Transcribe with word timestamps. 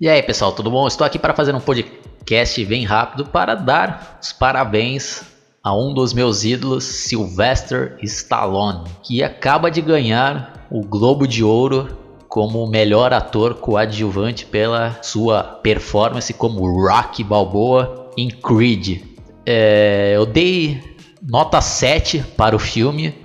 E 0.00 0.08
aí, 0.08 0.22
pessoal, 0.22 0.52
tudo 0.52 0.70
bom? 0.70 0.86
Estou 0.86 1.04
aqui 1.04 1.18
para 1.18 1.34
fazer 1.34 1.52
um 1.52 1.60
podcast 1.60 2.64
bem 2.66 2.84
rápido 2.84 3.24
para 3.24 3.56
dar 3.56 4.16
os 4.22 4.32
parabéns 4.32 5.22
a 5.60 5.74
um 5.74 5.92
dos 5.92 6.12
meus 6.12 6.44
ídolos, 6.44 6.84
Sylvester 6.84 7.98
Stallone, 8.02 8.84
que 9.02 9.24
acaba 9.24 9.68
de 9.68 9.80
ganhar 9.80 10.68
o 10.70 10.82
Globo 10.82 11.26
de 11.26 11.42
Ouro 11.42 11.98
como 12.28 12.64
melhor 12.68 13.12
ator 13.12 13.54
coadjuvante 13.54 14.46
pela 14.46 15.02
sua 15.02 15.42
performance 15.42 16.32
como 16.32 16.86
Rocky 16.86 17.24
Balboa 17.24 18.12
em 18.16 18.30
Creed. 18.30 19.02
É, 19.44 20.12
eu 20.14 20.24
dei 20.24 20.80
nota 21.20 21.60
7 21.60 22.20
para 22.36 22.54
o 22.54 22.60
filme 22.60 23.16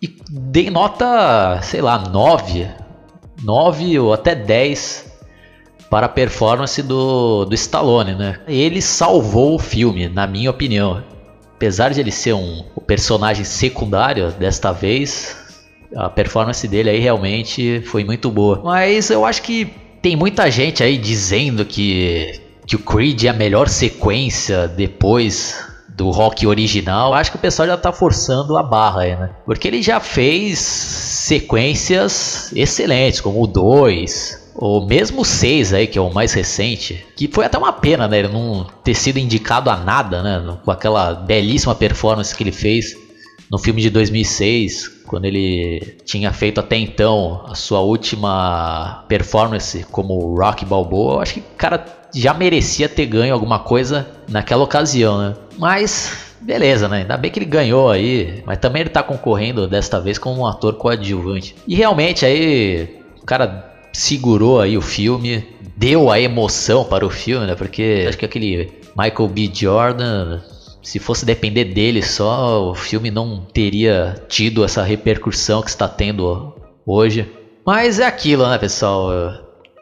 e 0.00 0.08
dei 0.30 0.70
nota, 0.70 1.60
sei 1.60 1.82
lá, 1.82 1.98
9, 1.98 2.70
9 3.42 3.98
ou 3.98 4.14
até 4.14 4.34
10 4.34 5.11
para 5.92 6.06
a 6.06 6.08
performance 6.08 6.82
do, 6.82 7.44
do 7.44 7.54
Stallone, 7.54 8.14
né? 8.14 8.40
Ele 8.48 8.80
salvou 8.80 9.56
o 9.56 9.58
filme, 9.58 10.08
na 10.08 10.26
minha 10.26 10.48
opinião. 10.48 11.04
Apesar 11.54 11.90
de 11.90 12.00
ele 12.00 12.10
ser 12.10 12.32
um 12.32 12.64
personagem 12.86 13.44
secundário 13.44 14.32
desta 14.32 14.72
vez, 14.72 15.36
a 15.94 16.08
performance 16.08 16.66
dele 16.66 16.88
aí 16.88 16.98
realmente 16.98 17.82
foi 17.82 18.04
muito 18.04 18.30
boa. 18.30 18.62
Mas 18.64 19.10
eu 19.10 19.26
acho 19.26 19.42
que 19.42 19.66
tem 20.00 20.16
muita 20.16 20.50
gente 20.50 20.82
aí 20.82 20.96
dizendo 20.96 21.62
que, 21.62 22.40
que 22.66 22.74
o 22.74 22.78
Creed 22.78 23.24
é 23.24 23.28
a 23.28 23.34
melhor 23.34 23.68
sequência 23.68 24.66
depois 24.66 25.62
do 25.90 26.10
rock 26.10 26.46
original, 26.46 27.12
acho 27.12 27.30
que 27.30 27.36
o 27.36 27.40
pessoal 27.40 27.68
já 27.68 27.76
tá 27.76 27.92
forçando 27.92 28.56
a 28.56 28.62
barra 28.62 29.02
aí, 29.02 29.14
né? 29.14 29.30
Porque 29.44 29.68
ele 29.68 29.82
já 29.82 30.00
fez 30.00 30.58
sequências 30.58 32.50
excelentes, 32.56 33.20
como 33.20 33.42
o 33.42 33.46
2, 33.46 34.41
ou 34.54 34.86
mesmo 34.86 35.22
o 35.22 35.24
6 35.24 35.72
aí, 35.72 35.86
que 35.86 35.98
é 35.98 36.00
o 36.00 36.12
mais 36.12 36.32
recente, 36.32 37.04
que 37.16 37.28
foi 37.28 37.44
até 37.44 37.58
uma 37.58 37.72
pena, 37.72 38.06
né? 38.06 38.18
Ele 38.18 38.28
não 38.28 38.66
ter 38.84 38.94
sido 38.94 39.18
indicado 39.18 39.70
a 39.70 39.76
nada, 39.76 40.22
né? 40.22 40.58
Com 40.64 40.70
aquela 40.70 41.14
belíssima 41.14 41.74
performance 41.74 42.34
que 42.34 42.42
ele 42.42 42.52
fez 42.52 42.94
no 43.50 43.58
filme 43.58 43.82
de 43.82 43.90
2006, 43.90 45.02
quando 45.06 45.26
ele 45.26 45.98
tinha 46.04 46.32
feito 46.32 46.58
até 46.58 46.76
então 46.76 47.44
a 47.46 47.54
sua 47.54 47.80
última 47.80 49.04
performance 49.08 49.84
como 49.90 50.34
Rock 50.34 50.64
Balboa. 50.64 51.14
Eu 51.14 51.20
acho 51.20 51.34
que 51.34 51.40
o 51.40 51.56
cara 51.56 51.84
já 52.14 52.32
merecia 52.32 52.88
ter 52.88 53.06
ganho 53.06 53.34
alguma 53.34 53.58
coisa 53.58 54.06
naquela 54.28 54.64
ocasião, 54.64 55.18
né? 55.18 55.34
Mas 55.58 56.32
beleza, 56.40 56.88
né? 56.88 56.98
Ainda 56.98 57.16
bem 57.16 57.30
que 57.30 57.38
ele 57.38 57.46
ganhou 57.46 57.90
aí, 57.90 58.42
mas 58.44 58.58
também 58.58 58.80
ele 58.80 58.90
tá 58.90 59.02
concorrendo 59.02 59.68
desta 59.68 60.00
vez 60.00 60.18
como 60.18 60.40
um 60.40 60.46
ator 60.46 60.74
coadjuvante. 60.74 61.54
E 61.66 61.74
realmente 61.74 62.24
aí 62.24 63.02
o 63.20 63.24
cara 63.24 63.71
segurou 63.92 64.60
aí 64.60 64.76
o 64.76 64.80
filme, 64.80 65.44
deu 65.76 66.10
a 66.10 66.18
emoção 66.18 66.84
para 66.84 67.06
o 67.06 67.10
filme, 67.10 67.46
né? 67.46 67.54
Porque 67.54 68.06
acho 68.08 68.18
que 68.18 68.24
aquele 68.24 68.72
Michael 68.96 69.28
B. 69.28 69.50
Jordan, 69.52 70.40
se 70.82 70.98
fosse 70.98 71.24
depender 71.24 71.64
dele 71.66 72.02
só, 72.02 72.70
o 72.70 72.74
filme 72.74 73.10
não 73.10 73.46
teria 73.52 74.16
tido 74.28 74.64
essa 74.64 74.82
repercussão 74.82 75.62
que 75.62 75.70
está 75.70 75.88
tendo 75.88 76.54
hoje. 76.86 77.30
Mas 77.64 78.00
é 78.00 78.06
aquilo, 78.06 78.48
né, 78.48 78.58
pessoal? 78.58 79.10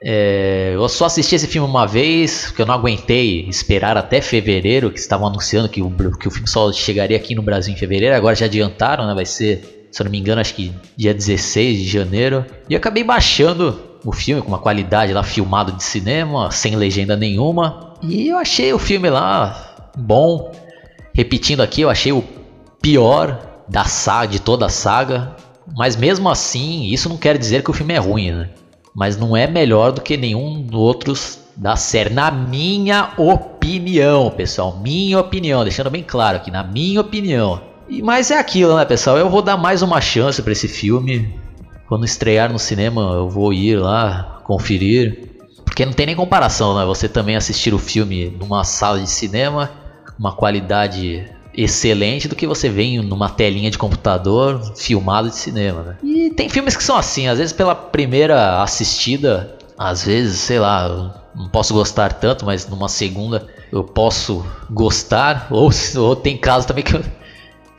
É, 0.03 0.73
eu 0.75 0.89
só 0.89 1.07
assisti 1.07 1.35
esse 1.35 1.47
filme 1.47 1.69
uma 1.69 1.87
vez, 1.87 2.47
porque 2.47 2.63
eu 2.63 2.67
não 2.67 2.75
aguentei 2.75 3.47
esperar 3.49 3.97
até 3.97 4.21
fevereiro, 4.21 4.91
que 4.91 4.99
estavam 4.99 5.27
anunciando 5.27 5.69
que 5.69 5.83
o, 5.83 5.91
que 6.19 6.29
o 6.29 6.31
filme 6.31 6.49
só 6.49 6.73
chegaria 6.73 7.17
aqui 7.17 7.35
no 7.35 7.43
Brasil 7.43 7.73
em 7.73 7.77
fevereiro, 7.77 8.15
agora 8.15 8.35
já 8.35 8.47
adiantaram, 8.47 9.07
né? 9.07 9.15
Vai 9.15 9.27
ser, 9.27 9.89
se 9.91 10.01
eu 10.01 10.05
não 10.05 10.11
me 10.11 10.19
engano, 10.19 10.41
acho 10.41 10.55
que 10.55 10.73
dia 10.97 11.13
16 11.13 11.79
de 11.79 11.89
janeiro. 11.89 12.45
E 12.69 12.75
eu 12.75 12.79
acabei 12.79 13.05
baixando 13.05 13.90
o 14.05 14.13
filme 14.13 14.43
com 14.43 14.49
uma 14.49 14.59
qualidade 14.59 15.13
lá 15.13 15.23
filmado 15.23 15.73
de 15.73 15.83
cinema, 15.83 16.51
sem 16.51 16.77
legenda 16.77 17.17
nenhuma. 17.17 17.95
E 18.03 18.29
eu 18.29 18.39
achei 18.39 18.73
o 18.73 18.79
filme 18.79 19.11
lá 19.11 19.91
bom. 19.97 20.53
Repetindo 21.15 21.61
aqui, 21.61 21.83
eu 21.83 21.91
achei 21.91 22.13
o 22.13 22.25
pior 22.81 23.39
da 23.69 23.85
saga, 23.85 24.33
de 24.33 24.41
toda 24.41 24.67
a 24.67 24.71
saga. 24.71 25.37
Mas 25.77 25.97
mesmo 25.97 26.29
assim, 26.29 26.85
isso 26.87 27.09
não 27.09 27.17
quer 27.17 27.37
dizer 27.37 27.63
que 27.63 27.71
o 27.71 27.75
filme 27.75 27.95
é 27.95 27.99
ruim, 27.99 28.33
né? 28.33 28.49
Mas 28.95 29.17
não 29.17 29.37
é 29.37 29.47
melhor 29.47 29.93
do 29.93 30.01
que 30.01 30.17
nenhum 30.17 30.67
outros 30.73 31.39
da 31.57 31.77
série, 31.77 32.11
na 32.11 32.31
minha 32.31 33.13
opinião, 33.17 34.31
pessoal. 34.31 34.79
Minha 34.81 35.21
opinião, 35.21 35.63
deixando 35.63 35.91
bem 35.91 36.03
claro 36.03 36.39
aqui, 36.39 36.51
na 36.51 36.65
minha 36.65 37.01
opinião. 37.01 37.61
E, 37.89 38.03
mas 38.03 38.31
é 38.31 38.39
aquilo, 38.39 38.77
né, 38.77 38.85
pessoal? 38.85 39.19
Eu 39.19 39.29
vou 39.29 39.43
dar 39.43 39.57
mais 39.57 39.83
uma 39.83 40.01
chance 40.01 40.43
para 40.43 40.53
esse 40.53 40.67
filme. 40.67 41.40
Quando 41.91 42.05
estrear 42.05 42.53
no 42.53 42.59
cinema, 42.61 43.15
eu 43.15 43.29
vou 43.29 43.53
ir 43.53 43.75
lá 43.75 44.39
conferir. 44.45 45.29
Porque 45.65 45.85
não 45.85 45.93
tem 45.93 46.07
nem 46.07 46.15
comparação, 46.15 46.79
né? 46.79 46.85
Você 46.85 47.09
também 47.09 47.35
assistir 47.35 47.75
o 47.75 47.81
filme 47.81 48.31
numa 48.39 48.63
sala 48.63 49.01
de 49.01 49.11
cinema, 49.11 49.69
uma 50.17 50.33
qualidade 50.33 51.29
excelente 51.53 52.29
do 52.29 52.37
que 52.37 52.47
você 52.47 52.69
vê 52.69 53.03
numa 53.03 53.29
telinha 53.29 53.73
de 53.73 53.77
computador 53.77 54.73
filmado 54.77 55.31
de 55.31 55.35
cinema, 55.35 55.83
né? 55.83 55.97
E 56.05 56.31
tem 56.31 56.49
filmes 56.49 56.77
que 56.77 56.85
são 56.85 56.97
assim, 56.97 57.27
às 57.27 57.39
vezes 57.39 57.53
pela 57.53 57.75
primeira 57.75 58.63
assistida, 58.63 59.59
às 59.77 60.05
vezes, 60.05 60.39
sei 60.39 60.61
lá, 60.61 61.25
não 61.35 61.49
posso 61.49 61.75
gostar 61.75 62.13
tanto, 62.13 62.47
mas 62.47 62.69
numa 62.69 62.89
segunda 62.89 63.49
eu 63.73 63.83
posso 63.83 64.47
gostar, 64.71 65.49
ou, 65.51 65.69
ou 65.97 66.15
tem 66.15 66.37
casos 66.37 66.67
também 66.67 66.85
que 66.85 66.95
eu 66.95 67.03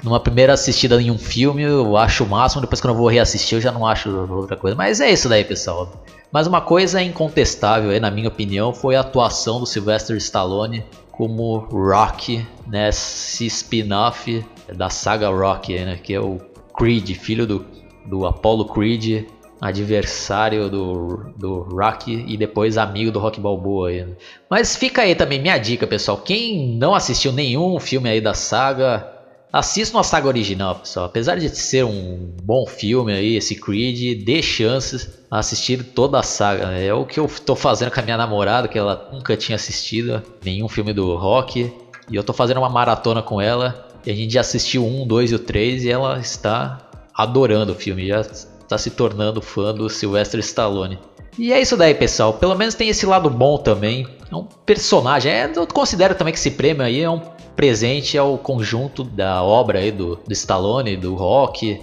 numa 0.04 0.20
primeira 0.20 0.54
assistida 0.54 1.02
em 1.02 1.12
um 1.12 1.18
filme 1.18 1.64
eu 1.64 1.96
acho 1.98 2.24
o 2.24 2.30
máximo, 2.30 2.62
depois 2.62 2.82
quando 2.82 2.94
eu 2.94 3.00
vou 3.00 3.08
reassistir 3.08 3.58
eu 3.58 3.62
já 3.62 3.72
não 3.72 3.86
acho 3.86 4.10
outra 4.10 4.58
coisa. 4.58 4.76
Mas 4.76 5.00
é 5.00 5.12
isso 5.12 5.30
daí, 5.30 5.44
pessoal. 5.44 5.92
Mas 6.32 6.48
uma 6.48 6.62
coisa 6.62 7.02
incontestável, 7.02 8.00
na 8.00 8.10
minha 8.10 8.30
opinião, 8.30 8.74
foi 8.74 8.96
a 8.96 9.02
atuação 9.02 9.60
do 9.60 9.66
Sylvester 9.66 10.16
Stallone 10.18 10.84
como 11.12 11.58
Rock 11.58 12.46
nesse 12.66 13.46
spin-off 13.46 14.44
da 14.74 14.90
saga 14.90 15.30
Rock, 15.30 15.78
né, 15.78 16.00
que 16.02 16.14
é 16.14 16.20
o 16.20 16.40
Creed, 16.76 17.12
filho 17.12 17.46
do, 17.46 17.66
do 18.06 18.26
Apollo 18.26 18.66
Creed, 18.66 19.26
adversário 19.60 20.70
do, 20.70 21.32
do 21.38 21.60
Rock 21.62 22.26
e 22.28 22.36
depois 22.36 22.78
amigo 22.78 23.12
do 23.12 23.20
Rock 23.20 23.40
Balboa. 23.40 23.90
Aí, 23.90 24.04
né. 24.04 24.16
Mas 24.50 24.76
fica 24.76 25.04
aí 25.04 25.14
também 25.14 25.40
minha 25.40 25.58
dica, 25.58 25.86
pessoal. 25.86 26.18
Quem 26.18 26.76
não 26.76 26.96
assistiu 26.96 27.32
nenhum 27.32 27.80
filme 27.80 28.10
aí 28.10 28.20
da 28.20 28.34
saga, 28.34 29.21
Assista 29.52 30.00
a 30.00 30.04
saga 30.04 30.30
original, 30.30 30.76
pessoal. 30.76 31.08
Apesar 31.08 31.38
de 31.38 31.50
ser 31.50 31.84
um 31.84 32.34
bom 32.42 32.66
filme 32.66 33.12
aí, 33.12 33.36
esse 33.36 33.54
Creed, 33.54 34.24
dê 34.24 34.42
chances 34.42 35.10
a 35.30 35.40
assistir 35.40 35.84
toda 35.84 36.18
a 36.20 36.24
saga. 36.24 36.72
É 36.72 36.94
o 36.94 37.06
que 37.06 37.20
eu 37.20 37.28
tô 37.28 37.54
fazendo 37.54 37.92
com 37.92 38.00
a 38.00 38.04
minha 38.04 38.16
namorada, 38.16 38.70
que 38.70 38.80
ela 38.80 39.10
nunca 39.12 39.36
tinha 39.36 39.58
assistido 39.58 40.24
nenhum 40.42 40.70
filme 40.70 40.94
do 40.94 41.18
Rock. 41.18 41.70
E 42.10 42.16
eu 42.16 42.24
tô 42.24 42.32
fazendo 42.32 42.60
uma 42.60 42.70
maratona 42.70 43.22
com 43.22 43.42
ela. 43.42 43.90
E 44.06 44.12
a 44.12 44.16
gente 44.16 44.34
já 44.34 44.40
assistiu 44.40 44.86
um, 44.86 45.06
dois 45.06 45.32
e 45.32 45.36
o 45.36 45.40
três 45.40 45.84
e 45.84 45.92
ela 45.92 46.18
está 46.18 46.90
adorando 47.14 47.74
o 47.74 47.76
filme. 47.76 48.08
Já 48.08 48.22
está 48.22 48.78
se 48.78 48.92
tornando 48.92 49.42
fã 49.42 49.74
do 49.74 49.90
Sylvester 49.90 50.40
Stallone. 50.40 50.98
E 51.38 51.52
é 51.52 51.60
isso 51.60 51.76
daí, 51.76 51.94
pessoal. 51.94 52.34
Pelo 52.34 52.56
menos 52.56 52.74
tem 52.74 52.88
esse 52.88 53.06
lado 53.06 53.30
bom 53.30 53.58
também. 53.58 54.08
É 54.32 54.36
um 54.36 54.46
personagem. 54.66 55.30
É, 55.30 55.52
eu 55.54 55.68
considero 55.68 56.16
também 56.16 56.34
que 56.34 56.40
esse 56.40 56.52
prêmio 56.52 56.84
aí 56.84 57.02
é 57.02 57.10
um 57.10 57.20
presente 57.62 58.18
ao 58.18 58.40
conjunto 58.40 59.04
da 59.04 59.44
obra 59.44 59.78
aí 59.78 59.92
do, 59.92 60.16
do 60.16 60.34
Stallone, 60.34 60.98
do 60.98 61.14
Rock. 61.14 61.80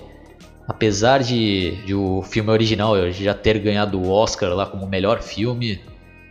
Apesar 0.67 1.23
de, 1.23 1.77
de 1.87 1.95
o 1.95 2.21
filme 2.21 2.51
original 2.51 3.13
já 3.13 3.33
ter 3.33 3.61
ganhado 3.61 3.97
o 3.97 4.11
Oscar 4.11 4.53
lá 4.55 4.67
como 4.67 4.89
melhor 4.89 5.23
filme 5.23 5.81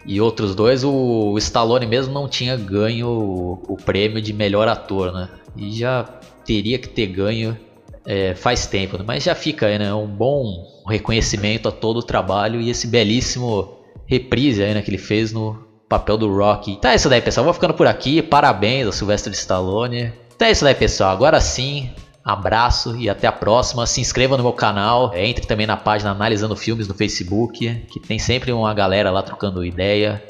e 0.05 0.19
outros 0.19 0.53
dois, 0.53 0.83
o, 0.83 1.33
Stallone 1.37 1.85
mesmo 1.85 2.13
não 2.13 2.27
tinha 2.27 2.57
ganho 2.57 3.07
o, 3.07 3.53
o, 3.69 3.77
prêmio 3.77 4.21
de 4.21 4.33
melhor 4.33 4.67
ator, 4.67 5.13
né? 5.13 5.29
E 5.55 5.71
já 5.71 6.03
teria 6.45 6.77
que 6.77 6.89
ter 6.89 7.07
ganho 7.07 7.57
é, 8.05 8.35
faz 8.35 8.67
tempo, 8.67 8.97
né? 8.97 9.05
mas 9.07 9.23
já 9.23 9.33
fica 9.33 9.67
aí, 9.67 9.79
né? 9.79 9.93
Um 9.93 10.07
bom 10.07 10.83
reconhecimento 10.85 11.69
a 11.69 11.71
todo 11.71 11.99
o 11.99 12.03
trabalho 12.03 12.59
e 12.59 12.69
esse 12.69 12.85
belíssimo 12.85 13.77
reprise 14.05 14.61
aí, 14.61 14.73
né, 14.73 14.81
que 14.81 14.89
ele 14.89 14.97
fez 14.97 15.31
no, 15.31 15.66
papel 15.87 16.17
do 16.17 16.35
Rock. 16.35 16.71
Então 16.71 16.91
é 16.91 16.95
isso 16.95 17.09
daí, 17.09 17.21
pessoal. 17.21 17.43
Vou 17.43 17.53
ficando 17.53 17.73
por 17.73 17.87
aqui. 17.87 18.21
Parabéns 18.21 18.85
ao 18.85 18.91
Sylvester 18.91 19.31
Stallone. 19.33 20.13
Então 20.35 20.47
é 20.47 20.51
isso 20.51 20.63
daí, 20.63 20.75
pessoal. 20.75 21.11
Agora 21.11 21.39
sim, 21.39 21.89
abraço 22.23 22.95
e 22.97 23.09
até 23.09 23.27
a 23.27 23.31
próxima. 23.31 23.85
Se 23.85 24.01
inscreva 24.01 24.37
no 24.37 24.43
meu 24.43 24.53
canal. 24.53 25.13
Entre 25.15 25.45
também 25.45 25.65
na 25.65 25.77
página 25.77 26.11
Analisando 26.11 26.55
Filmes 26.55 26.87
no 26.87 26.93
Facebook, 26.93 27.85
que 27.91 27.99
tem 27.99 28.19
sempre 28.19 28.51
uma 28.51 28.73
galera 28.73 29.11
lá 29.11 29.23
trocando 29.23 29.65
ideia 29.65 30.23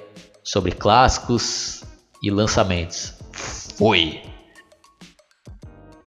sobre 0.44 0.72
clássicos 0.72 1.84
e 2.22 2.30
lançamentos. 2.32 3.14
Fui! 3.32 4.37